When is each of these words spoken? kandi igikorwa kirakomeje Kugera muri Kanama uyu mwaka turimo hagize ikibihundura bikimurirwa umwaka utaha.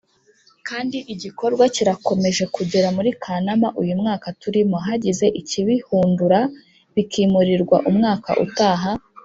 kandi 0.67 0.97
igikorwa 1.13 1.63
kirakomeje 1.75 2.43
Kugera 2.55 2.87
muri 2.97 3.09
Kanama 3.23 3.67
uyu 3.81 3.93
mwaka 4.01 4.27
turimo 4.41 4.77
hagize 4.85 5.25
ikibihundura 5.41 6.39
bikimurirwa 6.95 7.77
umwaka 7.91 8.31
utaha. 8.45 8.91